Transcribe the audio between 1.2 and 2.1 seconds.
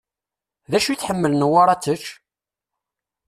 Newwara ad t-tečč?